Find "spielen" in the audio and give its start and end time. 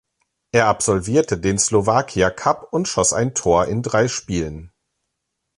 4.07-4.71